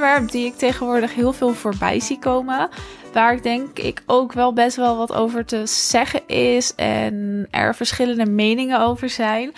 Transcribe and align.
Onderwerp 0.00 0.30
die 0.30 0.46
ik 0.46 0.56
tegenwoordig 0.56 1.14
heel 1.14 1.32
veel 1.32 1.52
voorbij 1.52 2.00
zie 2.00 2.18
komen. 2.18 2.68
Waar 3.12 3.32
ik 3.32 3.42
denk 3.42 3.78
ik 3.78 4.02
ook 4.06 4.32
wel 4.32 4.52
best 4.52 4.76
wel 4.76 4.96
wat 4.96 5.12
over 5.12 5.44
te 5.44 5.66
zeggen 5.66 6.26
is. 6.26 6.74
En 6.74 7.46
er 7.50 7.74
verschillende 7.74 8.26
meningen 8.26 8.80
over 8.80 9.08
zijn. 9.08 9.52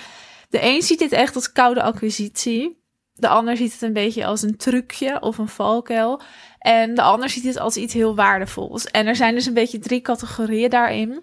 De 0.50 0.59
een 0.62 0.82
ziet 0.82 0.98
dit 0.98 1.12
echt 1.12 1.34
als 1.34 1.52
koude 1.52 1.82
acquisitie. 1.82 2.82
De 3.14 3.28
ander 3.28 3.56
ziet 3.56 3.73
het 3.73 3.82
een 3.82 3.92
beetje 3.92 4.27
als 4.27 4.42
een 4.42 4.56
trucje 4.56 5.20
of 5.20 5.38
een 5.38 5.48
valkuil. 5.48 6.20
En 6.59 6.95
de 6.95 7.02
ander 7.02 7.29
ziet 7.29 7.45
het 7.45 7.59
als 7.59 7.77
iets 7.77 7.95
heel 7.95 8.15
waardevols. 8.15 8.87
En 8.87 9.06
er 9.06 9.16
zijn 9.16 9.34
dus 9.34 9.46
een 9.46 9.54
beetje 9.54 9.79
drie 9.79 10.01
categorieën 10.01 10.70
daarin 10.70 11.23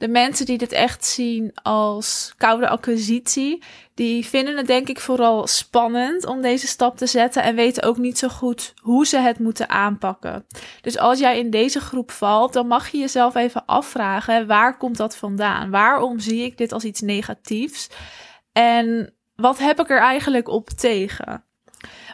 de 0.00 0.08
mensen 0.08 0.46
die 0.46 0.58
dit 0.58 0.72
echt 0.72 1.04
zien 1.04 1.50
als 1.62 2.34
koude 2.36 2.68
acquisitie, 2.68 3.62
die 3.94 4.26
vinden 4.26 4.56
het 4.56 4.66
denk 4.66 4.88
ik 4.88 5.00
vooral 5.00 5.46
spannend 5.46 6.26
om 6.26 6.42
deze 6.42 6.66
stap 6.66 6.96
te 6.96 7.06
zetten 7.06 7.42
en 7.42 7.54
weten 7.54 7.82
ook 7.82 7.96
niet 7.96 8.18
zo 8.18 8.28
goed 8.28 8.74
hoe 8.82 9.06
ze 9.06 9.18
het 9.18 9.38
moeten 9.38 9.68
aanpakken. 9.68 10.46
Dus 10.80 10.98
als 10.98 11.18
jij 11.18 11.38
in 11.38 11.50
deze 11.50 11.80
groep 11.80 12.10
valt, 12.10 12.52
dan 12.52 12.66
mag 12.66 12.88
je 12.88 12.98
jezelf 12.98 13.34
even 13.34 13.66
afvragen: 13.66 14.46
waar 14.46 14.76
komt 14.76 14.96
dat 14.96 15.16
vandaan? 15.16 15.70
Waarom 15.70 16.18
zie 16.18 16.44
ik 16.44 16.58
dit 16.58 16.72
als 16.72 16.84
iets 16.84 17.00
negatiefs? 17.00 17.90
En 18.52 19.14
wat 19.36 19.58
heb 19.58 19.80
ik 19.80 19.90
er 19.90 20.00
eigenlijk 20.00 20.48
op 20.48 20.68
tegen? 20.68 21.44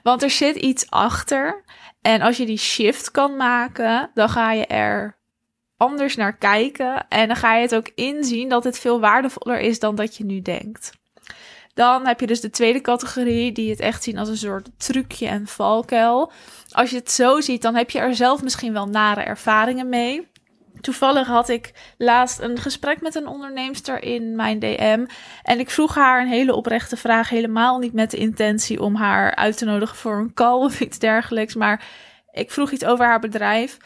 Want 0.02 0.22
er 0.22 0.30
zit 0.30 0.56
iets 0.56 0.91
achter. 0.91 1.64
En 2.00 2.20
als 2.20 2.36
je 2.36 2.46
die 2.46 2.58
shift 2.58 3.10
kan 3.10 3.36
maken, 3.36 4.11
dan 4.14 4.28
ga 4.28 4.52
je 4.52 4.66
er 4.66 5.16
anders 5.77 6.16
naar 6.16 6.36
kijken. 6.36 7.08
En 7.08 7.27
dan 7.27 7.36
ga 7.36 7.55
je 7.55 7.62
het 7.62 7.74
ook 7.74 7.91
inzien 7.94 8.48
dat 8.48 8.64
het 8.64 8.78
veel 8.78 9.00
waardevoller 9.00 9.60
is 9.60 9.78
dan 9.78 9.94
dat 9.94 10.16
je 10.16 10.24
nu 10.24 10.42
denkt. 10.42 10.92
Dan 11.74 12.06
heb 12.06 12.20
je 12.20 12.27
dus 12.27 12.41
de 12.41 12.50
tweede 12.50 12.80
categorie, 12.80 13.52
die 13.52 13.70
het 13.70 13.80
echt 13.80 14.02
zien 14.02 14.18
als 14.18 14.28
een 14.28 14.36
soort 14.36 14.68
trucje 14.77 15.27
en 15.27 15.46
valkuil. 15.46 16.33
Als 16.70 16.91
je 16.91 16.96
het 16.96 17.10
zo 17.10 17.41
ziet, 17.41 17.62
dan 17.62 17.74
heb 17.74 17.91
je 17.91 17.98
er 17.98 18.14
zelf 18.14 18.42
misschien 18.42 18.72
wel 18.72 18.86
nare 18.86 19.20
ervaringen 19.20 19.88
mee. 19.88 20.28
Toevallig 20.80 21.27
had 21.27 21.48
ik 21.48 21.72
laatst 21.98 22.40
een 22.40 22.58
gesprek 22.58 23.00
met 23.00 23.14
een 23.14 23.27
onderneemster 23.27 24.02
in 24.02 24.36
mijn 24.36 24.58
DM. 24.58 25.06
En 25.42 25.58
ik 25.58 25.70
vroeg 25.70 25.94
haar 25.94 26.20
een 26.20 26.28
hele 26.28 26.55
oprechte 26.55 26.96
vraag. 26.96 27.28
Helemaal 27.28 27.78
niet 27.78 27.92
met 27.92 28.11
de 28.11 28.16
intentie 28.16 28.83
om 28.83 28.94
haar 28.94 29.34
uit 29.34 29.58
te 29.58 29.64
nodigen 29.64 29.96
voor 29.96 30.16
een 30.16 30.34
call 30.34 30.61
of 30.64 30.80
iets 30.80 30.98
dergelijks. 30.98 31.55
Maar 31.55 31.84
ik 32.30 32.50
vroeg 32.50 32.70
iets 32.70 32.84
over 32.84 33.05
haar 33.05 33.20
bedrijf. 33.20 33.77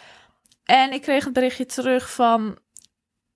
En 0.70 0.92
ik 0.92 1.02
kreeg 1.02 1.26
een 1.26 1.32
berichtje 1.32 1.66
terug 1.66 2.10
van 2.12 2.58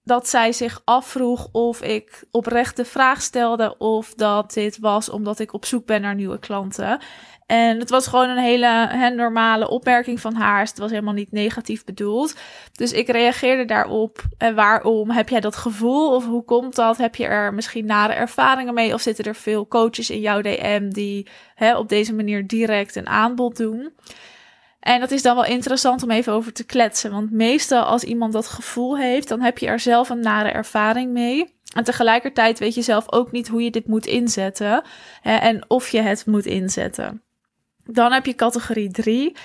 dat 0.02 0.28
zij 0.28 0.52
zich 0.52 0.82
afvroeg 0.84 1.48
of 1.52 1.82
ik 1.82 2.24
oprecht 2.30 2.76
de 2.76 2.84
vraag 2.84 3.22
stelde 3.22 3.78
of 3.78 4.14
dat 4.14 4.52
dit 4.52 4.78
was 4.78 5.10
omdat 5.10 5.38
ik 5.38 5.52
op 5.52 5.64
zoek 5.64 5.86
ben 5.86 6.00
naar 6.00 6.14
nieuwe 6.14 6.38
klanten. 6.38 7.00
En 7.46 7.78
het 7.78 7.90
was 7.90 8.06
gewoon 8.06 8.28
een 8.28 8.42
hele 8.42 9.10
normale 9.16 9.68
opmerking 9.68 10.20
van 10.20 10.34
haar. 10.34 10.60
Het 10.60 10.78
was 10.78 10.90
helemaal 10.90 11.14
niet 11.14 11.32
negatief 11.32 11.84
bedoeld. 11.84 12.34
Dus 12.72 12.92
ik 12.92 13.08
reageerde 13.08 13.64
daarop. 13.64 14.22
En 14.38 14.54
waarom? 14.54 15.10
Heb 15.10 15.28
jij 15.28 15.40
dat 15.40 15.56
gevoel? 15.56 16.14
Of 16.14 16.26
hoe 16.26 16.44
komt 16.44 16.74
dat? 16.74 16.96
Heb 16.96 17.14
je 17.14 17.26
er 17.26 17.54
misschien 17.54 17.86
nare 17.86 18.12
ervaringen 18.12 18.74
mee? 18.74 18.94
Of 18.94 19.00
zitten 19.00 19.24
er 19.24 19.34
veel 19.34 19.68
coaches 19.68 20.10
in 20.10 20.20
jouw 20.20 20.40
DM 20.40 20.88
die 20.88 21.28
op 21.76 21.88
deze 21.88 22.14
manier 22.14 22.46
direct 22.46 22.96
een 22.96 23.08
aanbod 23.08 23.56
doen? 23.56 23.92
En 24.84 25.00
dat 25.00 25.10
is 25.10 25.22
dan 25.22 25.34
wel 25.34 25.44
interessant 25.44 26.02
om 26.02 26.10
even 26.10 26.32
over 26.32 26.52
te 26.52 26.64
kletsen. 26.64 27.10
Want 27.10 27.30
meestal 27.30 27.82
als 27.82 28.04
iemand 28.04 28.32
dat 28.32 28.46
gevoel 28.46 28.98
heeft, 28.98 29.28
dan 29.28 29.40
heb 29.40 29.58
je 29.58 29.66
er 29.66 29.80
zelf 29.80 30.08
een 30.08 30.20
nare 30.20 30.48
ervaring 30.48 31.12
mee. 31.12 31.54
En 31.74 31.84
tegelijkertijd 31.84 32.58
weet 32.58 32.74
je 32.74 32.82
zelf 32.82 33.12
ook 33.12 33.32
niet 33.32 33.48
hoe 33.48 33.62
je 33.62 33.70
dit 33.70 33.86
moet 33.86 34.06
inzetten. 34.06 34.82
Hè, 35.20 35.36
en 35.36 35.64
of 35.70 35.88
je 35.88 36.00
het 36.00 36.26
moet 36.26 36.46
inzetten. 36.46 37.22
Dan 37.84 38.12
heb 38.12 38.26
je 38.26 38.34
categorie 38.34 38.90
3. 38.90 39.36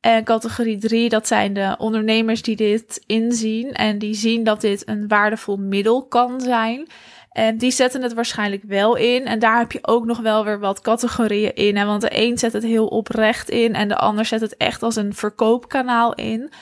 En 0.00 0.24
categorie 0.24 0.78
3, 0.78 1.08
dat 1.08 1.26
zijn 1.26 1.52
de 1.52 1.74
ondernemers 1.78 2.42
die 2.42 2.56
dit 2.56 3.02
inzien. 3.06 3.72
En 3.72 3.98
die 3.98 4.14
zien 4.14 4.44
dat 4.44 4.60
dit 4.60 4.88
een 4.88 5.08
waardevol 5.08 5.56
middel 5.56 6.06
kan 6.06 6.40
zijn. 6.40 6.88
En 7.32 7.58
die 7.58 7.70
zetten 7.70 8.02
het 8.02 8.14
waarschijnlijk 8.14 8.62
wel 8.66 8.96
in. 8.96 9.26
En 9.26 9.38
daar 9.38 9.58
heb 9.58 9.72
je 9.72 9.86
ook 9.86 10.04
nog 10.04 10.20
wel 10.20 10.44
weer 10.44 10.58
wat 10.58 10.80
categorieën 10.80 11.54
in. 11.54 11.76
Hè? 11.76 11.84
Want 11.84 12.00
de 12.00 12.08
een 12.10 12.38
zet 12.38 12.52
het 12.52 12.62
heel 12.62 12.86
oprecht 12.86 13.50
in 13.50 13.74
en 13.74 13.88
de 13.88 13.96
ander 13.96 14.24
zet 14.24 14.40
het 14.40 14.56
echt 14.56 14.82
als 14.82 14.96
een 14.96 15.14
verkoopkanaal 15.14 16.14
in. 16.14 16.52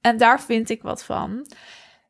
En 0.00 0.16
daar 0.16 0.40
vind 0.40 0.70
ik 0.70 0.82
wat 0.82 1.04
van. 1.04 1.46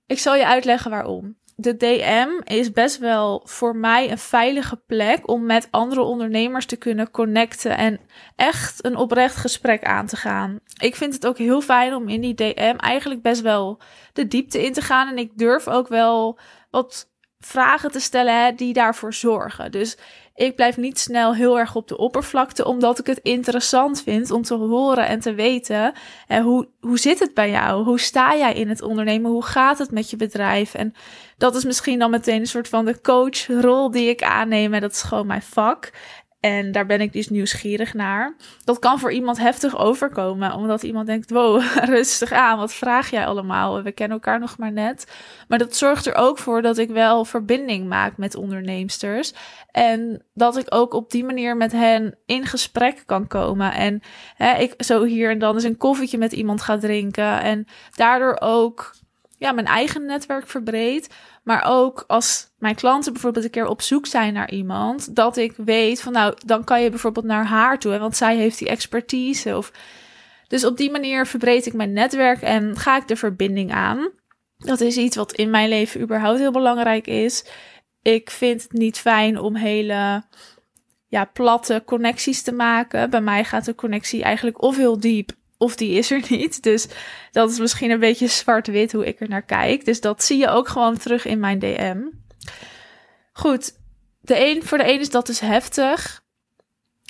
Ik 0.06 0.18
zal 0.18 0.34
je 0.34 0.46
uitleggen 0.46 0.90
waarom. 0.90 1.38
De 1.56 1.76
DM 1.76 2.28
is 2.44 2.72
best 2.72 2.98
wel 2.98 3.42
voor 3.44 3.76
mij 3.76 4.10
een 4.10 4.18
veilige 4.18 4.76
plek 4.76 5.28
om 5.28 5.46
met 5.46 5.68
andere 5.70 6.02
ondernemers 6.02 6.66
te 6.66 6.76
kunnen 6.76 7.10
connecten 7.10 7.76
en 7.76 8.00
echt 8.36 8.84
een 8.84 8.96
oprecht 8.96 9.36
gesprek 9.36 9.84
aan 9.84 10.06
te 10.06 10.16
gaan. 10.16 10.60
Ik 10.80 10.96
vind 10.96 11.14
het 11.14 11.26
ook 11.26 11.38
heel 11.38 11.60
fijn 11.60 11.94
om 11.94 12.08
in 12.08 12.20
die 12.20 12.34
DM 12.34 12.74
eigenlijk 12.76 13.22
best 13.22 13.40
wel 13.40 13.80
de 14.12 14.26
diepte 14.26 14.64
in 14.64 14.72
te 14.72 14.80
gaan. 14.80 15.08
En 15.08 15.18
ik 15.18 15.30
durf 15.34 15.68
ook 15.68 15.88
wel 15.88 16.38
wat 16.70 17.09
vragen 17.40 17.90
te 17.90 18.00
stellen 18.00 18.44
hè, 18.44 18.52
die 18.52 18.72
daarvoor 18.72 19.14
zorgen. 19.14 19.70
Dus 19.70 19.96
ik 20.34 20.56
blijf 20.56 20.76
niet 20.76 20.98
snel 20.98 21.34
heel 21.34 21.58
erg 21.58 21.74
op 21.74 21.88
de 21.88 21.96
oppervlakte, 21.96 22.64
omdat 22.64 22.98
ik 22.98 23.06
het 23.06 23.20
interessant 23.22 24.02
vind 24.02 24.30
om 24.30 24.42
te 24.42 24.54
horen 24.54 25.06
en 25.06 25.20
te 25.20 25.34
weten. 25.34 25.92
En 26.26 26.42
hoe, 26.42 26.68
hoe 26.80 26.98
zit 26.98 27.18
het 27.18 27.34
bij 27.34 27.50
jou? 27.50 27.84
Hoe 27.84 28.00
sta 28.00 28.36
jij 28.36 28.54
in 28.54 28.68
het 28.68 28.82
ondernemen? 28.82 29.30
Hoe 29.30 29.44
gaat 29.44 29.78
het 29.78 29.90
met 29.90 30.10
je 30.10 30.16
bedrijf? 30.16 30.74
En 30.74 30.94
dat 31.36 31.54
is 31.54 31.64
misschien 31.64 31.98
dan 31.98 32.10
meteen 32.10 32.40
een 32.40 32.46
soort 32.46 32.68
van 32.68 32.84
de 32.84 33.00
coachrol 33.00 33.90
die 33.90 34.08
ik 34.08 34.22
aanneem. 34.22 34.74
En 34.74 34.80
dat 34.80 34.92
is 34.92 35.02
gewoon 35.02 35.26
mijn 35.26 35.42
vak. 35.42 35.90
En 36.40 36.72
daar 36.72 36.86
ben 36.86 37.00
ik 37.00 37.12
dus 37.12 37.28
nieuwsgierig 37.28 37.94
naar. 37.94 38.34
Dat 38.64 38.78
kan 38.78 38.98
voor 38.98 39.12
iemand 39.12 39.38
heftig 39.38 39.78
overkomen, 39.78 40.54
omdat 40.54 40.82
iemand 40.82 41.06
denkt: 41.06 41.30
wow, 41.30 41.62
rustig 41.84 42.32
aan, 42.32 42.58
wat 42.58 42.72
vraag 42.72 43.10
jij 43.10 43.26
allemaal? 43.26 43.82
We 43.82 43.92
kennen 43.92 44.16
elkaar 44.16 44.40
nog 44.40 44.58
maar 44.58 44.72
net. 44.72 45.12
Maar 45.48 45.58
dat 45.58 45.76
zorgt 45.76 46.06
er 46.06 46.14
ook 46.14 46.38
voor 46.38 46.62
dat 46.62 46.78
ik 46.78 46.90
wel 46.90 47.24
verbinding 47.24 47.88
maak 47.88 48.16
met 48.16 48.34
onderneemsters. 48.34 49.32
En 49.70 50.22
dat 50.34 50.56
ik 50.56 50.66
ook 50.74 50.94
op 50.94 51.10
die 51.10 51.24
manier 51.24 51.56
met 51.56 51.72
hen 51.72 52.18
in 52.26 52.46
gesprek 52.46 53.02
kan 53.06 53.26
komen. 53.26 53.72
En 53.72 54.00
hè, 54.34 54.58
ik 54.58 54.74
zo 54.76 55.04
hier 55.04 55.30
en 55.30 55.38
dan 55.38 55.54
eens 55.54 55.64
een 55.64 55.76
koffietje 55.76 56.18
met 56.18 56.32
iemand 56.32 56.62
ga 56.62 56.78
drinken. 56.78 57.40
En 57.40 57.66
daardoor 57.94 58.36
ook 58.40 58.92
ja, 59.40 59.52
mijn 59.52 59.66
eigen 59.66 60.04
netwerk 60.06 60.46
verbreed. 60.46 61.14
Maar 61.42 61.64
ook 61.66 62.04
als 62.06 62.48
mijn 62.58 62.74
klanten 62.74 63.12
bijvoorbeeld 63.12 63.44
een 63.44 63.50
keer 63.50 63.66
op 63.66 63.82
zoek 63.82 64.06
zijn 64.06 64.32
naar 64.32 64.50
iemand, 64.50 65.16
dat 65.16 65.36
ik 65.36 65.52
weet 65.56 66.00
van 66.00 66.12
nou, 66.12 66.34
dan 66.46 66.64
kan 66.64 66.82
je 66.82 66.90
bijvoorbeeld 66.90 67.24
naar 67.24 67.44
haar 67.44 67.78
toe, 67.78 67.92
hè, 67.92 67.98
want 67.98 68.16
zij 68.16 68.36
heeft 68.36 68.58
die 68.58 68.68
expertise. 68.68 69.56
Of... 69.56 69.72
Dus 70.48 70.64
op 70.64 70.76
die 70.76 70.90
manier 70.90 71.26
verbreed 71.26 71.66
ik 71.66 71.72
mijn 71.72 71.92
netwerk 71.92 72.42
en 72.42 72.76
ga 72.76 72.96
ik 72.96 73.08
de 73.08 73.16
verbinding 73.16 73.72
aan. 73.72 74.10
Dat 74.56 74.80
is 74.80 74.96
iets 74.96 75.16
wat 75.16 75.32
in 75.32 75.50
mijn 75.50 75.68
leven 75.68 76.00
überhaupt 76.00 76.38
heel 76.38 76.52
belangrijk 76.52 77.06
is. 77.06 77.44
Ik 78.02 78.30
vind 78.30 78.62
het 78.62 78.72
niet 78.72 78.98
fijn 78.98 79.38
om 79.38 79.56
hele 79.56 80.24
ja, 81.08 81.24
platte 81.24 81.82
connecties 81.86 82.42
te 82.42 82.52
maken. 82.52 83.10
Bij 83.10 83.20
mij 83.20 83.44
gaat 83.44 83.64
de 83.64 83.74
connectie 83.74 84.22
eigenlijk 84.22 84.62
of 84.62 84.76
heel 84.76 85.00
diep 85.00 85.38
of 85.60 85.76
die 85.76 85.98
is 85.98 86.10
er 86.10 86.22
niet. 86.28 86.62
Dus 86.62 86.88
dat 87.32 87.50
is 87.50 87.58
misschien 87.58 87.90
een 87.90 88.00
beetje 88.00 88.26
zwart-wit 88.26 88.92
hoe 88.92 89.06
ik 89.06 89.20
er 89.20 89.28
naar 89.28 89.42
kijk. 89.42 89.84
Dus 89.84 90.00
dat 90.00 90.22
zie 90.22 90.38
je 90.38 90.48
ook 90.48 90.68
gewoon 90.68 90.96
terug 90.96 91.24
in 91.24 91.40
mijn 91.40 91.58
DM. 91.58 91.98
Goed, 93.32 93.72
de 94.20 94.46
een, 94.46 94.62
voor 94.62 94.78
de 94.78 94.92
een 94.92 95.00
is 95.00 95.10
dat 95.10 95.26
dus 95.26 95.40
heftig, 95.40 96.22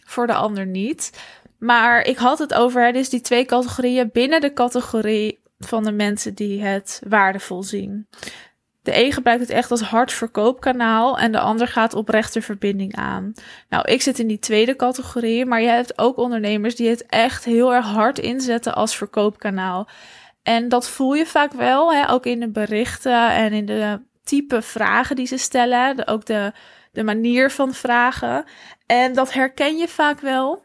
voor 0.06 0.26
de 0.26 0.34
ander 0.34 0.66
niet. 0.66 1.10
Maar 1.58 2.02
ik 2.02 2.16
had 2.16 2.38
het 2.38 2.54
over, 2.54 2.92
dus 2.92 3.08
die 3.08 3.20
twee 3.20 3.44
categorieën 3.44 4.10
binnen 4.12 4.40
de 4.40 4.52
categorie 4.52 5.38
van 5.58 5.84
de 5.84 5.92
mensen 5.92 6.34
die 6.34 6.62
het 6.62 7.02
waardevol 7.08 7.62
zien. 7.62 8.06
De 8.82 9.04
een 9.04 9.12
gebruikt 9.12 9.40
het 9.40 9.50
echt 9.50 9.70
als 9.70 9.80
hard 9.80 10.12
verkoopkanaal 10.12 11.18
en 11.18 11.32
de 11.32 11.40
ander 11.40 11.68
gaat 11.68 11.94
oprecht 11.94 12.32
de 12.32 12.42
verbinding 12.42 12.96
aan. 12.96 13.32
Nou, 13.68 13.84
ik 13.90 14.02
zit 14.02 14.18
in 14.18 14.26
die 14.26 14.38
tweede 14.38 14.76
categorie, 14.76 15.46
maar 15.46 15.60
je 15.60 15.68
hebt 15.68 15.98
ook 15.98 16.16
ondernemers 16.16 16.76
die 16.76 16.88
het 16.88 17.06
echt 17.06 17.44
heel 17.44 17.74
erg 17.74 17.86
hard 17.86 18.18
inzetten 18.18 18.74
als 18.74 18.96
verkoopkanaal. 18.96 19.88
En 20.42 20.68
dat 20.68 20.88
voel 20.88 21.14
je 21.14 21.26
vaak 21.26 21.52
wel, 21.52 21.92
hè, 21.92 22.10
ook 22.10 22.26
in 22.26 22.40
de 22.40 22.50
berichten 22.50 23.30
en 23.30 23.52
in 23.52 23.66
de 23.66 24.00
type 24.24 24.62
vragen 24.62 25.16
die 25.16 25.26
ze 25.26 25.36
stellen, 25.36 26.06
ook 26.06 26.26
de, 26.26 26.52
de 26.92 27.02
manier 27.02 27.50
van 27.50 27.74
vragen. 27.74 28.44
En 28.86 29.14
dat 29.14 29.32
herken 29.32 29.76
je 29.76 29.88
vaak 29.88 30.20
wel. 30.20 30.64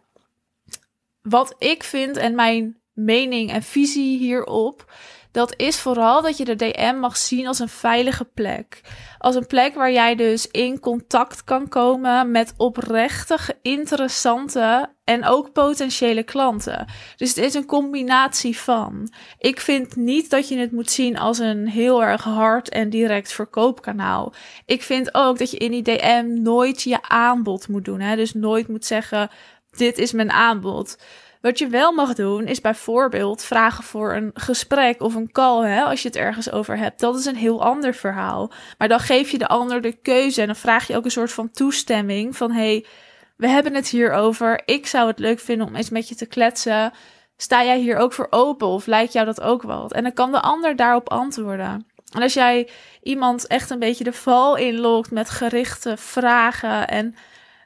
Wat 1.22 1.56
ik 1.58 1.84
vind 1.84 2.18
en 2.18 2.36
mijn 2.36 2.78
mening 2.94 3.52
en 3.52 3.64
visie 3.64 4.18
hierop 4.18 4.94
dat 5.36 5.54
is 5.58 5.80
vooral 5.80 6.22
dat 6.22 6.38
je 6.38 6.46
de 6.46 6.56
DM 6.56 6.96
mag 7.00 7.18
zien 7.18 7.48
als 7.48 7.60
een 7.60 7.70
veilige 7.70 8.26
plek. 8.26 8.82
Als 9.18 9.36
een 9.36 9.48
plek 9.48 9.76
waar 9.76 9.92
jij 9.92 10.16
dus 10.16 10.48
in 10.48 10.80
contact 10.80 11.44
kan 11.44 11.68
komen 11.68 12.32
met 12.32 12.54
oprechte, 12.58 13.38
interessante 13.62 14.90
en 15.04 15.26
ook 15.26 15.52
potentiële 15.52 16.24
klanten. 16.24 16.88
Dus 17.16 17.30
het 17.30 17.38
is 17.38 17.54
een 17.54 17.66
combinatie 17.66 18.58
van. 18.58 19.14
Ik 19.40 19.60
vind 19.60 19.96
niet 19.96 20.30
dat 20.30 20.48
je 20.48 20.58
het 20.58 20.72
moet 20.72 20.92
zien 20.92 21.18
als 21.18 21.40
een 21.40 21.68
heel 21.68 22.04
erg 22.04 22.24
hard 22.24 22.70
en 22.70 22.90
direct 22.90 23.34
verkoopkanaal. 23.34 24.34
Ik 24.66 24.84
vind 24.84 25.14
ook 25.14 25.38
dat 25.38 25.52
je 25.52 25.58
in 25.58 25.72
die 25.72 25.84
DM 25.84 26.42
nooit 26.42 26.82
je 26.82 27.02
aanbod 27.02 27.68
moet 27.68 27.86
doen. 27.86 28.00
Hè? 28.00 28.16
Dus 28.16 28.34
nooit 28.34 28.68
moet 28.68 28.86
zeggen: 28.86 29.30
Dit 29.72 29.98
is 29.98 30.12
mijn 30.12 30.32
aanbod. 30.32 30.98
Wat 31.46 31.60
je 31.60 31.68
wel 31.68 31.92
mag 31.92 32.14
doen, 32.14 32.46
is 32.46 32.62
bijvoorbeeld 32.62 33.44
vragen 33.44 33.84
voor 33.84 34.16
een 34.16 34.32
gesprek 34.34 35.02
of 35.02 35.16
een 35.16 35.32
call, 35.32 35.68
hè, 35.68 35.84
als 35.84 36.02
je 36.02 36.08
het 36.08 36.18
ergens 36.18 36.52
over 36.52 36.78
hebt. 36.78 37.00
Dat 37.00 37.16
is 37.16 37.26
een 37.26 37.36
heel 37.36 37.64
ander 37.64 37.94
verhaal. 37.94 38.52
Maar 38.78 38.88
dan 38.88 39.00
geef 39.00 39.30
je 39.30 39.38
de 39.38 39.48
ander 39.48 39.82
de 39.82 39.92
keuze 39.92 40.42
en 40.42 40.48
dan 40.48 40.56
vraag 40.56 40.88
je 40.88 40.96
ook 40.96 41.06
een 41.06 41.12
soort 41.12 41.32
van 41.32 41.52
toestemming 41.52 42.38
van 42.38 42.52
hey, 42.52 42.86
we 43.38 43.48
hebben 43.48 43.74
het 43.74 43.88
hier 43.88 44.12
over. 44.12 44.62
Ik 44.66 44.88
zou 44.88 45.08
het 45.08 45.20
leuk 45.20 45.40
vinden 45.40 45.68
om 45.68 45.76
eens 45.76 45.90
met 45.90 46.10
je 46.10 46.16
te 46.16 46.26
kletsen. 46.26 46.92
Sta 47.38 47.64
jij 47.64 47.80
hier 47.80 47.98
ook 47.98 48.14
voor 48.14 48.28
open 48.30 48.68
of 48.68 48.86
lijkt 48.86 49.14
jou 49.14 49.26
dat 49.26 49.42
ook 49.42 49.62
wat? 49.62 49.94
En 49.94 50.04
dan 50.04 50.14
kan 50.14 50.32
de 50.32 50.42
ander 50.42 50.76
daarop 50.76 51.10
antwoorden. 51.10 51.88
En 52.12 52.22
als 52.22 52.34
jij 52.34 52.70
iemand 53.04 53.48
echt 53.48 53.70
een 53.70 53.80
beetje 53.80 54.04
de 54.04 54.14
val 54.14 54.56
inlokt 54.56 55.12
met 55.12 55.30
gerichte 55.30 55.98
vragen 55.98 56.88
en 56.88 57.16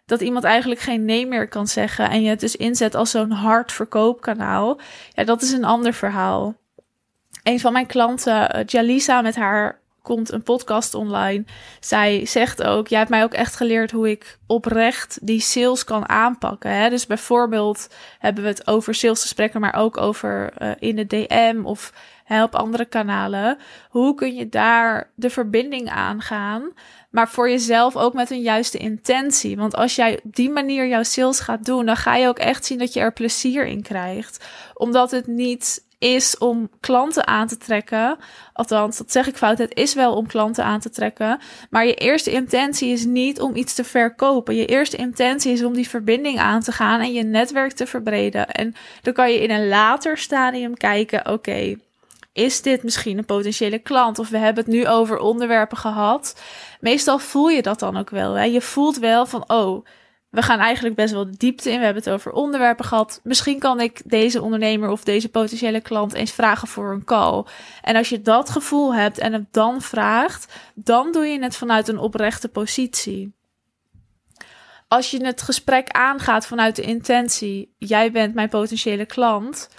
dat 0.09 0.21
iemand 0.21 0.43
eigenlijk 0.43 0.81
geen 0.81 1.05
nee 1.05 1.27
meer 1.27 1.47
kan 1.47 1.67
zeggen 1.67 2.09
en 2.09 2.21
je 2.21 2.29
het 2.29 2.39
dus 2.39 2.55
inzet 2.55 2.95
als 2.95 3.11
zo'n 3.11 3.31
hard 3.31 3.71
verkoopkanaal, 3.71 4.79
ja, 5.13 5.23
dat 5.23 5.41
is 5.41 5.51
een 5.51 5.65
ander 5.65 5.93
verhaal. 5.93 6.55
Een 7.43 7.59
van 7.59 7.73
mijn 7.73 7.85
klanten, 7.85 8.49
eh, 8.49 8.63
Jalisa, 8.65 9.21
met 9.21 9.35
haar 9.35 9.79
komt 10.01 10.31
een 10.31 10.43
podcast 10.43 10.93
online. 10.93 11.43
Zij 11.79 12.25
zegt 12.25 12.63
ook: 12.63 12.87
Jij 12.87 12.97
hebt 12.97 13.11
mij 13.11 13.23
ook 13.23 13.33
echt 13.33 13.55
geleerd 13.55 13.91
hoe 13.91 14.09
ik 14.09 14.37
oprecht 14.47 15.19
die 15.21 15.39
sales 15.39 15.83
kan 15.83 16.09
aanpakken. 16.09 16.71
Hè? 16.71 16.89
Dus 16.89 17.07
bijvoorbeeld 17.07 17.87
hebben 18.19 18.43
we 18.43 18.49
het 18.49 18.67
over 18.67 18.95
salesgesprekken, 18.95 19.61
maar 19.61 19.75
ook 19.75 19.97
over 19.97 20.53
uh, 20.61 20.71
in 20.79 20.95
de 20.95 21.07
DM 21.07 21.61
of 21.63 21.93
hè, 22.29 22.43
op 22.43 22.55
andere 22.55 22.85
kanalen. 22.85 23.57
Hoe 23.89 24.15
kun 24.15 24.35
je 24.35 24.49
daar 24.49 25.11
de 25.15 25.29
verbinding 25.29 25.89
aangaan? 25.89 26.73
Maar 27.09 27.29
voor 27.29 27.49
jezelf 27.49 27.95
ook 27.95 28.13
met 28.13 28.29
een 28.29 28.41
juiste 28.41 28.77
intentie. 28.77 29.57
Want 29.57 29.75
als 29.75 29.95
jij 29.95 30.19
op 30.23 30.35
die 30.35 30.49
manier 30.49 30.87
jouw 30.87 31.03
sales 31.03 31.39
gaat 31.39 31.65
doen, 31.65 31.85
dan 31.85 31.95
ga 31.95 32.15
je 32.15 32.27
ook 32.27 32.39
echt 32.39 32.65
zien 32.65 32.77
dat 32.77 32.93
je 32.93 32.99
er 32.99 33.13
plezier 33.13 33.65
in 33.65 33.81
krijgt. 33.81 34.45
Omdat 34.73 35.11
het 35.11 35.27
niet 35.27 35.87
is 35.99 36.37
om 36.37 36.69
klanten 36.79 37.27
aan 37.27 37.47
te 37.47 37.57
trekken. 37.57 38.17
Althans, 38.53 38.97
dat 38.97 39.11
zeg 39.11 39.27
ik 39.27 39.35
fout. 39.35 39.57
Het 39.57 39.75
is 39.75 39.93
wel 39.93 40.15
om 40.15 40.27
klanten 40.27 40.63
aan 40.63 40.79
te 40.79 40.89
trekken. 40.89 41.39
Maar 41.69 41.85
je 41.85 41.93
eerste 41.93 42.31
intentie 42.31 42.91
is 42.91 43.05
niet 43.05 43.41
om 43.41 43.55
iets 43.55 43.73
te 43.73 43.83
verkopen. 43.83 44.55
Je 44.55 44.65
eerste 44.65 44.97
intentie 44.97 45.51
is 45.51 45.63
om 45.63 45.73
die 45.73 45.89
verbinding 45.89 46.39
aan 46.39 46.61
te 46.61 46.71
gaan 46.71 46.99
en 46.99 47.13
je 47.13 47.23
netwerk 47.23 47.71
te 47.71 47.87
verbreden. 47.87 48.47
En 48.47 48.73
dan 49.01 49.13
kan 49.13 49.31
je 49.31 49.43
in 49.43 49.51
een 49.51 49.67
later 49.67 50.17
stadium 50.17 50.77
kijken: 50.77 51.31
oké, 51.31 51.75
is 52.33 52.61
dit 52.61 52.83
misschien 52.83 53.17
een 53.17 53.25
potentiële 53.25 53.79
klant? 53.79 54.19
Of 54.19 54.29
we 54.29 54.37
hebben 54.37 54.63
het 54.63 54.73
nu 54.73 54.87
over 54.87 55.17
onderwerpen 55.17 55.77
gehad. 55.77 56.41
Meestal 56.79 57.19
voel 57.19 57.49
je 57.49 57.61
dat 57.61 57.79
dan 57.79 57.97
ook 57.97 58.09
wel. 58.09 58.33
Hè? 58.33 58.43
Je 58.43 58.61
voelt 58.61 58.97
wel 58.97 59.25
van: 59.25 59.43
oh 59.47 59.85
we 60.29 60.41
gaan 60.41 60.59
eigenlijk 60.59 60.95
best 60.95 61.13
wel 61.13 61.25
de 61.25 61.37
diepte 61.37 61.71
in. 61.71 61.77
We 61.77 61.85
hebben 61.85 62.03
het 62.03 62.11
over 62.13 62.31
onderwerpen 62.31 62.85
gehad. 62.85 63.19
Misschien 63.23 63.59
kan 63.59 63.79
ik 63.79 64.01
deze 64.05 64.41
ondernemer 64.41 64.89
of 64.89 65.03
deze 65.03 65.29
potentiële 65.29 65.81
klant 65.81 66.13
eens 66.13 66.31
vragen 66.31 66.67
voor 66.67 66.91
een 66.91 67.03
call. 67.03 67.45
En 67.81 67.95
als 67.95 68.09
je 68.09 68.21
dat 68.21 68.49
gevoel 68.49 68.95
hebt 68.95 69.17
en 69.17 69.33
het 69.33 69.53
dan 69.53 69.81
vraagt, 69.81 70.53
dan 70.75 71.11
doe 71.11 71.25
je 71.25 71.43
het 71.43 71.55
vanuit 71.55 71.87
een 71.87 71.97
oprechte 71.97 72.49
positie. 72.49 73.37
Als 74.87 75.11
je 75.11 75.25
het 75.25 75.41
gesprek 75.41 75.89
aangaat 75.89 76.47
vanuit 76.47 76.75
de 76.75 76.81
intentie: 76.81 77.75
jij 77.77 78.11
bent 78.11 78.33
mijn 78.33 78.49
potentiële 78.49 79.05
klant, 79.05 79.69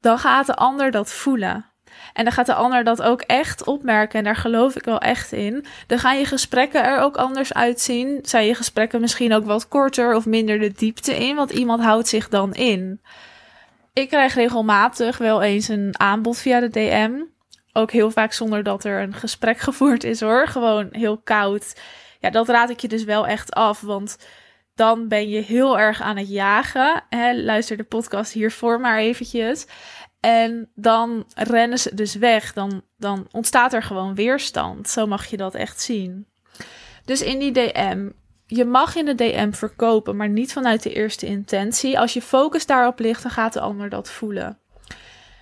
dan 0.00 0.18
gaat 0.18 0.46
de 0.46 0.56
ander 0.56 0.90
dat 0.90 1.12
voelen. 1.12 1.70
En 2.12 2.24
dan 2.24 2.32
gaat 2.32 2.46
de 2.46 2.54
ander 2.54 2.84
dat 2.84 3.02
ook 3.02 3.20
echt 3.20 3.64
opmerken. 3.64 4.18
En 4.18 4.24
daar 4.24 4.36
geloof 4.36 4.76
ik 4.76 4.84
wel 4.84 5.00
echt 5.00 5.32
in. 5.32 5.64
Dan 5.86 5.98
gaan 5.98 6.18
je 6.18 6.24
gesprekken 6.24 6.84
er 6.84 6.98
ook 6.98 7.16
anders 7.16 7.52
uitzien. 7.52 8.18
Zijn 8.22 8.46
je 8.46 8.54
gesprekken 8.54 9.00
misschien 9.00 9.32
ook 9.32 9.44
wat 9.44 9.68
korter 9.68 10.14
of 10.14 10.26
minder 10.26 10.58
de 10.58 10.72
diepte 10.72 11.16
in. 11.16 11.36
Want 11.36 11.50
iemand 11.50 11.82
houdt 11.82 12.08
zich 12.08 12.28
dan 12.28 12.54
in. 12.54 13.00
Ik 13.92 14.08
krijg 14.08 14.34
regelmatig 14.34 15.18
wel 15.18 15.42
eens 15.42 15.68
een 15.68 15.94
aanbod 15.98 16.38
via 16.38 16.60
de 16.60 16.68
DM. 16.68 17.10
Ook 17.72 17.90
heel 17.90 18.10
vaak 18.10 18.32
zonder 18.32 18.62
dat 18.62 18.84
er 18.84 19.02
een 19.02 19.14
gesprek 19.14 19.58
gevoerd 19.68 20.04
is 20.04 20.20
hoor. 20.20 20.46
Gewoon 20.46 20.88
heel 20.90 21.18
koud. 21.18 21.80
Ja, 22.20 22.30
dat 22.30 22.48
raad 22.48 22.70
ik 22.70 22.80
je 22.80 22.88
dus 22.88 23.04
wel 23.04 23.26
echt 23.26 23.52
af. 23.52 23.80
Want 23.80 24.16
dan 24.80 25.08
ben 25.08 25.28
je 25.28 25.40
heel 25.40 25.78
erg 25.78 26.00
aan 26.00 26.16
het 26.16 26.28
jagen. 26.28 27.02
Hè? 27.08 27.42
Luister 27.42 27.76
de 27.76 27.84
podcast 27.84 28.32
hiervoor 28.32 28.80
maar 28.80 28.98
eventjes. 28.98 29.66
En 30.20 30.70
dan 30.74 31.24
rennen 31.34 31.78
ze 31.78 31.94
dus 31.94 32.14
weg. 32.14 32.52
Dan, 32.52 32.82
dan 32.96 33.26
ontstaat 33.30 33.72
er 33.72 33.82
gewoon 33.82 34.14
weerstand. 34.14 34.88
Zo 34.88 35.06
mag 35.06 35.26
je 35.26 35.36
dat 35.36 35.54
echt 35.54 35.80
zien. 35.80 36.26
Dus 37.04 37.22
in 37.22 37.38
die 37.38 37.52
DM, 37.52 38.08
je 38.46 38.64
mag 38.64 38.96
in 38.96 39.04
de 39.04 39.14
DM 39.14 39.52
verkopen, 39.52 40.16
maar 40.16 40.28
niet 40.28 40.52
vanuit 40.52 40.82
de 40.82 40.92
eerste 40.92 41.26
intentie. 41.26 41.98
Als 41.98 42.12
je 42.12 42.22
focus 42.22 42.66
daarop 42.66 42.98
ligt, 42.98 43.22
dan 43.22 43.32
gaat 43.32 43.52
de 43.52 43.60
ander 43.60 43.88
dat 43.88 44.10
voelen. 44.10 44.59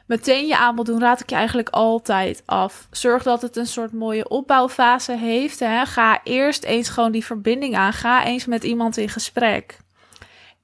Meteen 0.08 0.46
je 0.46 0.56
aanbod 0.56 0.86
doen 0.86 1.00
raad 1.00 1.20
ik 1.20 1.30
je 1.30 1.36
eigenlijk 1.36 1.68
altijd 1.68 2.42
af. 2.46 2.88
Zorg 2.90 3.22
dat 3.22 3.42
het 3.42 3.56
een 3.56 3.66
soort 3.66 3.92
mooie 3.92 4.28
opbouwfase 4.28 5.12
heeft. 5.16 5.60
Hè. 5.60 5.86
Ga 5.86 6.20
eerst 6.24 6.64
eens 6.64 6.88
gewoon 6.88 7.12
die 7.12 7.24
verbinding 7.24 7.76
aan. 7.76 7.92
Ga 7.92 8.24
eens 8.24 8.46
met 8.46 8.64
iemand 8.64 8.96
in 8.96 9.08
gesprek 9.08 9.78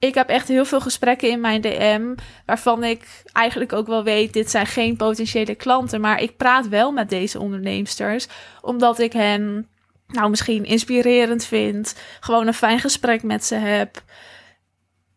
ik 0.06 0.14
heb 0.14 0.28
echt 0.28 0.48
heel 0.48 0.64
veel 0.64 0.80
gesprekken 0.80 1.30
in 1.30 1.40
mijn 1.40 1.60
DM. 1.60 2.14
Waarvan 2.46 2.84
ik 2.84 3.22
eigenlijk 3.32 3.72
ook 3.72 3.86
wel 3.86 4.04
weet: 4.04 4.32
dit 4.32 4.50
zijn 4.50 4.66
geen 4.66 4.96
potentiële 4.96 5.54
klanten. 5.54 6.00
Maar 6.00 6.20
ik 6.20 6.36
praat 6.36 6.68
wel 6.68 6.92
met 6.92 7.10
deze 7.10 7.40
onderneemsters. 7.40 8.26
Omdat 8.60 8.98
ik 8.98 9.12
hen 9.12 9.68
nou 10.06 10.30
misschien 10.30 10.64
inspirerend 10.64 11.44
vind. 11.44 11.96
Gewoon 12.20 12.46
een 12.46 12.54
fijn 12.54 12.78
gesprek 12.78 13.22
met 13.22 13.44
ze 13.44 13.54
heb. 13.54 14.02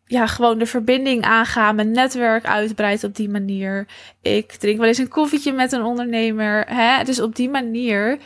Ja, 0.08 0.26
gewoon 0.26 0.58
de 0.58 0.66
verbinding 0.66 1.22
aangaan, 1.22 1.74
mijn 1.74 1.90
netwerk 1.90 2.46
uitbreidt 2.46 3.04
op 3.04 3.16
die 3.16 3.28
manier. 3.28 3.86
Ik 4.22 4.52
drink 4.52 4.78
wel 4.78 4.86
eens 4.86 4.98
een 4.98 5.08
koffietje 5.08 5.52
met 5.52 5.72
een 5.72 5.82
ondernemer. 5.82 6.64
Hè? 6.66 7.04
Dus 7.04 7.20
op 7.20 7.36
die 7.36 7.48
manier 7.48 8.18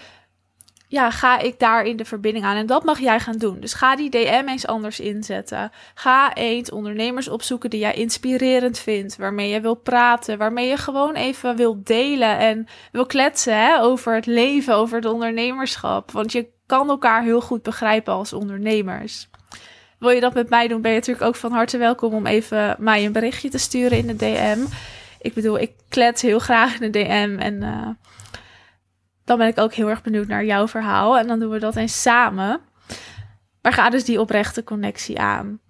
ja, 0.93 1.11
ga 1.11 1.39
ik 1.39 1.59
daar 1.59 1.85
in 1.85 1.97
de 1.97 2.05
verbinding 2.05 2.45
aan. 2.45 2.57
En 2.57 2.67
dat 2.67 2.85
mag 2.85 2.99
jij 2.99 3.21
gaan 3.21 3.37
doen. 3.39 3.61
Dus 3.61 3.75
ga 3.75 3.97
die 3.97 4.11
DM 4.11 4.45
eens 4.49 4.67
anders 4.67 5.01
inzetten. 5.01 5.71
Ga 5.95 6.35
eens 6.35 6.71
ondernemers 6.71 7.29
opzoeken 7.29 7.71
die 7.71 7.81
jij 7.81 7.95
inspirerend 7.95 8.79
vindt. 8.79 9.17
Waarmee 9.17 9.49
je 9.51 9.61
wil 9.61 9.75
praten. 9.75 10.39
Waarmee 10.39 10.69
je 10.69 10.77
gewoon 10.77 11.15
even 11.15 11.57
wil 11.57 11.81
delen 11.85 12.39
en 12.39 12.67
wil 12.93 13.07
kletsen 13.07 13.57
hè, 13.57 13.81
over 13.81 14.15
het 14.15 14.27
leven, 14.27 14.75
over 14.75 14.97
het 14.97 15.13
ondernemerschap. 15.13 16.11
Want 16.11 16.33
je 16.33 16.49
kan 16.67 16.89
elkaar 16.89 17.23
heel 17.23 17.41
goed 17.41 17.63
begrijpen 17.63 18.13
als 18.13 18.33
ondernemers. 18.33 19.29
Wil 20.03 20.11
je 20.11 20.21
dat 20.21 20.35
met 20.35 20.49
mij 20.49 20.69
doen, 20.69 20.81
ben 20.81 20.91
je 20.91 20.97
natuurlijk 20.97 21.27
ook 21.27 21.37
van 21.37 21.53
harte 21.53 21.79
welkom 21.79 22.15
om 22.15 22.27
even 22.27 22.77
mij 22.79 23.05
een 23.05 23.13
berichtje 23.13 23.49
te 23.49 23.59
sturen 23.59 23.99
in 23.99 24.07
de 24.07 24.17
DM. 24.17 24.59
Ik 25.21 25.35
bedoel, 25.35 25.59
ik 25.59 25.73
klets 25.89 26.23
heel 26.23 26.39
graag 26.39 26.81
in 26.81 26.93
de 26.93 26.99
DM 26.99 27.37
en... 27.39 27.63
Uh, 27.63 27.89
dan 29.25 29.39
ben 29.39 29.47
ik 29.47 29.59
ook 29.59 29.75
heel 29.75 29.89
erg 29.89 30.03
benieuwd 30.03 30.27
naar 30.27 30.45
jouw 30.45 30.69
verhaal. 30.69 31.19
En 31.19 31.27
dan 31.27 31.39
doen 31.39 31.51
we 31.51 31.59
dat 31.59 31.77
eens 31.77 32.03
samen. 32.03 32.61
Maar 33.61 33.73
ga 33.73 33.91
dus 33.91 34.05
die 34.05 34.21
oprechte 34.21 34.65
connectie 34.65 35.21
aan. 35.21 35.61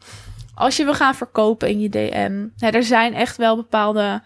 Als 0.55 0.77
je 0.77 0.85
wil 0.85 0.95
gaan 0.95 1.15
verkopen 1.15 1.69
in 1.69 1.81
je 1.81 1.89
DM, 1.89 2.47
er 2.59 2.83
zijn 2.83 3.15
echt 3.15 3.37
wel 3.37 3.57
bepaalde 3.57 4.23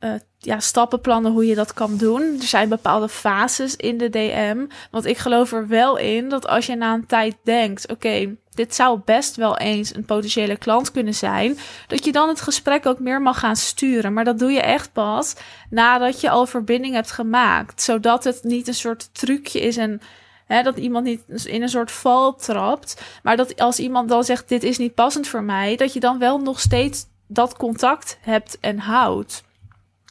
uh, 0.00 0.12
ja, 0.38 0.60
stappenplannen 0.60 1.32
hoe 1.32 1.46
je 1.46 1.54
dat 1.54 1.74
kan 1.74 1.96
doen. 1.96 2.22
Er 2.40 2.46
zijn 2.46 2.68
bepaalde 2.68 3.08
fases 3.08 3.76
in 3.76 3.98
de 3.98 4.08
DM. 4.08 4.66
Want 4.90 5.06
ik 5.06 5.18
geloof 5.18 5.52
er 5.52 5.68
wel 5.68 5.96
in 5.96 6.28
dat 6.28 6.46
als 6.46 6.66
je 6.66 6.76
na 6.76 6.94
een 6.94 7.06
tijd 7.06 7.36
denkt: 7.44 7.90
oké, 7.90 8.36
dit 8.50 8.74
zou 8.74 9.00
best 9.04 9.36
wel 9.36 9.58
eens 9.58 9.94
een 9.94 10.04
potentiële 10.04 10.56
klant 10.56 10.90
kunnen 10.90 11.14
zijn, 11.14 11.58
dat 11.86 12.04
je 12.04 12.12
dan 12.12 12.28
het 12.28 12.40
gesprek 12.40 12.86
ook 12.86 12.98
meer 12.98 13.22
mag 13.22 13.38
gaan 13.38 13.56
sturen. 13.56 14.12
Maar 14.12 14.24
dat 14.24 14.38
doe 14.38 14.50
je 14.50 14.60
echt 14.60 14.92
pas 14.92 15.34
nadat 15.70 16.20
je 16.20 16.30
al 16.30 16.46
verbinding 16.46 16.94
hebt 16.94 17.10
gemaakt, 17.10 17.82
zodat 17.82 18.24
het 18.24 18.42
niet 18.42 18.68
een 18.68 18.74
soort 18.74 19.14
trucje 19.14 19.60
is 19.60 19.76
en 19.76 20.00
dat 20.46 20.76
iemand 20.76 21.04
niet 21.04 21.44
in 21.44 21.62
een 21.62 21.68
soort 21.68 21.92
val 21.92 22.34
trapt, 22.34 23.02
maar 23.22 23.36
dat 23.36 23.60
als 23.60 23.78
iemand 23.78 24.08
dan 24.08 24.24
zegt: 24.24 24.48
dit 24.48 24.62
is 24.62 24.78
niet 24.78 24.94
passend 24.94 25.28
voor 25.28 25.42
mij, 25.42 25.76
dat 25.76 25.92
je 25.92 26.00
dan 26.00 26.18
wel 26.18 26.38
nog 26.38 26.60
steeds 26.60 27.06
dat 27.26 27.56
contact 27.56 28.18
hebt 28.20 28.58
en 28.60 28.78
houdt. 28.78 29.42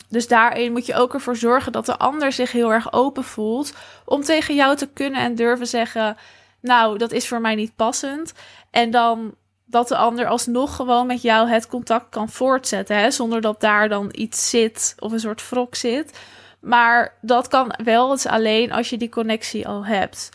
Dus 0.09 0.27
daarin 0.27 0.71
moet 0.71 0.85
je 0.85 0.95
ook 0.95 1.13
ervoor 1.13 1.35
zorgen 1.35 1.71
dat 1.71 1.85
de 1.85 1.97
ander 1.97 2.31
zich 2.31 2.51
heel 2.51 2.73
erg 2.73 2.93
open 2.93 3.23
voelt 3.23 3.73
om 4.05 4.23
tegen 4.23 4.55
jou 4.55 4.75
te 4.75 4.87
kunnen 4.87 5.21
en 5.21 5.35
durven 5.35 5.67
zeggen: 5.67 6.17
Nou, 6.61 6.97
dat 6.97 7.11
is 7.11 7.27
voor 7.27 7.41
mij 7.41 7.55
niet 7.55 7.75
passend. 7.75 8.33
En 8.71 8.91
dan 8.91 9.35
dat 9.65 9.87
de 9.87 9.97
ander 9.97 10.27
alsnog 10.27 10.75
gewoon 10.75 11.07
met 11.07 11.21
jou 11.21 11.49
het 11.49 11.67
contact 11.67 12.09
kan 12.09 12.29
voortzetten, 12.29 12.97
hè, 12.97 13.11
zonder 13.11 13.41
dat 13.41 13.61
daar 13.61 13.89
dan 13.89 14.09
iets 14.11 14.49
zit 14.49 14.95
of 14.99 15.11
een 15.11 15.19
soort 15.19 15.49
wrok 15.49 15.75
zit. 15.75 16.19
Maar 16.59 17.13
dat 17.21 17.47
kan 17.47 17.73
wel 17.83 18.11
eens 18.11 18.25
alleen 18.25 18.71
als 18.71 18.89
je 18.89 18.97
die 18.97 19.09
connectie 19.09 19.67
al 19.67 19.85
hebt. 19.85 20.29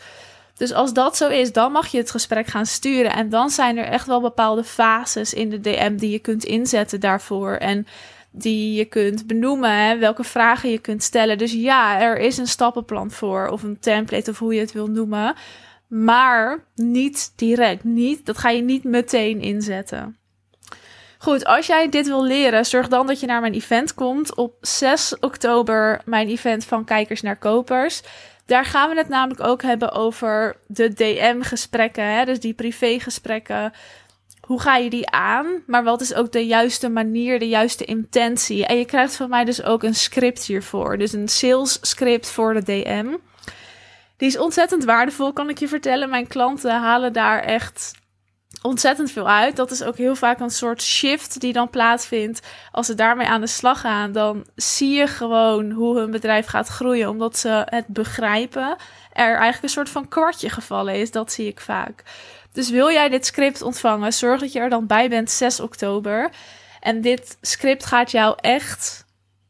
Dus 0.57 0.73
als 0.73 0.93
dat 0.93 1.17
zo 1.17 1.27
is, 1.27 1.53
dan 1.53 1.71
mag 1.71 1.87
je 1.87 1.97
het 1.97 2.11
gesprek 2.11 2.47
gaan 2.47 2.65
sturen. 2.65 3.13
En 3.13 3.29
dan 3.29 3.49
zijn 3.49 3.77
er 3.77 3.85
echt 3.85 4.07
wel 4.07 4.21
bepaalde 4.21 4.63
fases 4.63 5.33
in 5.33 5.49
de 5.49 5.59
DM 5.59 5.95
die 5.95 6.09
je 6.09 6.19
kunt 6.19 6.43
inzetten 6.43 6.99
daarvoor. 6.99 7.53
En 7.53 7.87
die 8.37 8.73
je 8.73 8.85
kunt 8.85 9.27
benoemen, 9.27 9.99
welke 9.99 10.23
vragen 10.23 10.69
je 10.69 10.79
kunt 10.79 11.03
stellen. 11.03 11.37
Dus 11.37 11.51
ja, 11.51 12.01
er 12.01 12.17
is 12.17 12.37
een 12.37 12.47
stappenplan 12.47 13.11
voor, 13.11 13.47
of 13.47 13.63
een 13.63 13.79
template, 13.79 14.31
of 14.31 14.39
hoe 14.39 14.53
je 14.53 14.59
het 14.59 14.71
wil 14.71 14.87
noemen. 14.87 15.35
Maar 15.87 16.63
niet 16.75 17.33
direct. 17.35 17.83
Niet, 17.83 18.25
dat 18.25 18.37
ga 18.37 18.49
je 18.49 18.61
niet 18.61 18.83
meteen 18.83 19.41
inzetten. 19.41 20.17
Goed, 21.17 21.45
als 21.45 21.67
jij 21.67 21.89
dit 21.89 22.07
wil 22.07 22.23
leren, 22.23 22.65
zorg 22.65 22.87
dan 22.87 23.07
dat 23.07 23.19
je 23.19 23.25
naar 23.25 23.41
mijn 23.41 23.53
event 23.53 23.93
komt. 23.93 24.35
Op 24.35 24.53
6 24.61 25.19
oktober, 25.19 26.01
mijn 26.05 26.27
event 26.27 26.65
van 26.65 26.85
kijkers 26.85 27.21
naar 27.21 27.37
kopers. 27.37 28.01
Daar 28.45 28.65
gaan 28.65 28.89
we 28.89 28.95
het 28.95 29.09
namelijk 29.09 29.43
ook 29.43 29.61
hebben 29.61 29.91
over 29.91 30.55
de 30.67 30.93
DM-gesprekken, 30.93 32.25
dus 32.25 32.39
die 32.39 32.53
privégesprekken. 32.53 33.73
Hoe 34.45 34.61
ga 34.61 34.75
je 34.75 34.89
die 34.89 35.09
aan? 35.09 35.63
Maar 35.67 35.83
wat 35.83 36.01
is 36.01 36.13
ook 36.13 36.31
de 36.31 36.45
juiste 36.45 36.89
manier, 36.89 37.39
de 37.39 37.47
juiste 37.47 37.85
intentie? 37.85 38.65
En 38.65 38.77
je 38.77 38.85
krijgt 38.85 39.15
van 39.15 39.29
mij 39.29 39.45
dus 39.45 39.63
ook 39.63 39.83
een 39.83 39.95
script 39.95 40.45
hiervoor. 40.45 40.97
Dus 40.97 41.13
een 41.13 41.27
sales 41.27 41.77
script 41.81 42.29
voor 42.29 42.53
de 42.53 42.63
DM. 42.63 43.05
Die 44.17 44.27
is 44.27 44.37
ontzettend 44.37 44.83
waardevol, 44.83 45.33
kan 45.33 45.49
ik 45.49 45.59
je 45.59 45.67
vertellen. 45.67 46.09
Mijn 46.09 46.27
klanten 46.27 46.71
halen 46.71 47.13
daar 47.13 47.39
echt 47.39 47.93
ontzettend 48.61 49.11
veel 49.11 49.29
uit. 49.29 49.55
Dat 49.55 49.71
is 49.71 49.83
ook 49.83 49.97
heel 49.97 50.15
vaak 50.15 50.39
een 50.39 50.49
soort 50.49 50.81
shift 50.81 51.39
die 51.39 51.53
dan 51.53 51.69
plaatsvindt. 51.69 52.47
Als 52.71 52.85
ze 52.85 52.95
daarmee 52.95 53.27
aan 53.27 53.41
de 53.41 53.47
slag 53.47 53.79
gaan, 53.79 54.11
dan 54.11 54.45
zie 54.55 54.93
je 54.93 55.07
gewoon 55.07 55.71
hoe 55.71 55.97
hun 55.97 56.11
bedrijf 56.11 56.45
gaat 56.45 56.67
groeien, 56.67 57.09
omdat 57.09 57.37
ze 57.37 57.61
het 57.65 57.87
begrijpen. 57.87 58.75
Er 59.13 59.27
eigenlijk 59.27 59.63
een 59.63 59.69
soort 59.69 59.89
van 59.89 60.07
kwartje 60.07 60.49
gevallen 60.49 60.95
is, 60.95 61.11
dat 61.11 61.31
zie 61.31 61.47
ik 61.47 61.59
vaak. 61.59 62.03
Dus 62.55 62.69
wil 62.69 62.91
jij 62.91 63.09
dit 63.09 63.25
script 63.25 63.61
ontvangen, 63.61 64.13
zorg 64.13 64.39
dat 64.39 64.51
je 64.51 64.59
er 64.59 64.69
dan 64.69 64.87
bij 64.87 65.09
bent 65.09 65.31
6 65.31 65.59
oktober. 65.59 66.29
En 66.79 67.01
dit 67.01 67.37
script 67.41 67.85
gaat 67.85 68.11
jou 68.11 68.37
echt, 68.41 69.05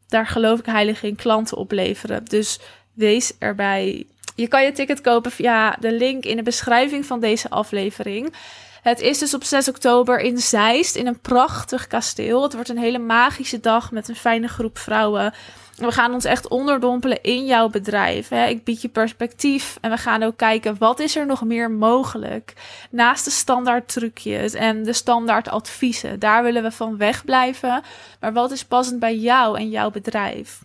daar 0.07 0.27
geloof 0.27 0.59
ik 0.59 0.65
heilig 0.65 1.03
in, 1.03 1.15
klanten 1.15 1.57
opleveren. 1.57 2.25
Dus 2.25 2.59
wees 2.93 3.33
erbij. 3.39 4.05
Je 4.35 4.47
kan 4.47 4.63
je 4.63 4.71
ticket 4.71 5.01
kopen 5.01 5.31
via 5.31 5.77
de 5.79 5.91
link 5.91 6.23
in 6.23 6.35
de 6.35 6.43
beschrijving 6.43 7.05
van 7.05 7.19
deze 7.19 7.49
aflevering. 7.49 8.33
Het 8.81 8.99
is 8.99 9.17
dus 9.17 9.33
op 9.33 9.43
6 9.43 9.67
oktober 9.67 10.19
in 10.19 10.37
Zeist 10.37 10.95
in 10.95 11.07
een 11.07 11.19
prachtig 11.19 11.87
kasteel. 11.87 12.43
Het 12.43 12.53
wordt 12.53 12.69
een 12.69 12.77
hele 12.77 12.99
magische 12.99 13.59
dag 13.59 13.91
met 13.91 14.07
een 14.07 14.15
fijne 14.15 14.47
groep 14.47 14.77
vrouwen. 14.77 15.33
We 15.75 15.91
gaan 15.91 16.13
ons 16.13 16.25
echt 16.25 16.47
onderdompelen 16.47 17.21
in 17.21 17.45
jouw 17.45 17.69
bedrijf. 17.69 18.29
Hè. 18.29 18.45
Ik 18.45 18.63
bied 18.63 18.81
je 18.81 18.89
perspectief 18.89 19.77
en 19.81 19.89
we 19.89 19.97
gaan 19.97 20.23
ook 20.23 20.37
kijken 20.37 20.75
wat 20.77 20.99
is 20.99 21.15
er 21.15 21.25
nog 21.25 21.43
meer 21.43 21.71
mogelijk. 21.71 22.53
Naast 22.89 23.25
de 23.25 23.31
standaard 23.31 23.87
trucjes 23.87 24.53
en 24.53 24.83
de 24.83 24.93
standaard 24.93 25.49
adviezen. 25.49 26.19
Daar 26.19 26.43
willen 26.43 26.63
we 26.63 26.71
van 26.71 26.97
wegblijven. 26.97 27.83
Maar 28.19 28.33
wat 28.33 28.51
is 28.51 28.65
passend 28.65 28.99
bij 28.99 29.15
jou 29.17 29.57
en 29.57 29.69
jouw 29.69 29.91
bedrijf? 29.91 30.61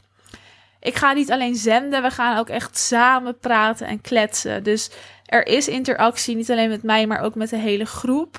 Ik 0.80 0.94
ga 0.94 1.12
niet 1.12 1.30
alleen 1.30 1.56
zenden, 1.56 2.02
we 2.02 2.10
gaan 2.10 2.38
ook 2.38 2.48
echt 2.48 2.78
samen 2.78 3.38
praten 3.38 3.86
en 3.86 4.00
kletsen. 4.00 4.62
Dus 4.62 4.90
er 5.26 5.46
is 5.46 5.68
interactie, 5.68 6.36
niet 6.36 6.50
alleen 6.50 6.68
met 6.68 6.82
mij, 6.82 7.06
maar 7.06 7.20
ook 7.20 7.34
met 7.34 7.50
de 7.50 7.56
hele 7.56 7.86
groep. 7.86 8.36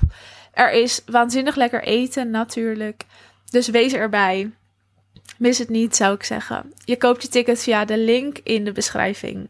Er 0.52 0.70
is 0.72 1.02
waanzinnig 1.06 1.54
lekker 1.54 1.82
eten 1.82 2.30
natuurlijk. 2.30 3.04
Dus 3.50 3.68
wees 3.68 3.92
erbij. 3.92 4.50
Mis 5.38 5.58
het 5.58 5.68
niet, 5.68 5.96
zou 5.96 6.14
ik 6.14 6.22
zeggen. 6.22 6.72
Je 6.84 6.96
koopt 6.96 7.22
je 7.22 7.28
ticket 7.28 7.62
via 7.62 7.84
de 7.84 7.98
link 7.98 8.38
in 8.38 8.64
de 8.64 8.72
beschrijving. 8.72 9.48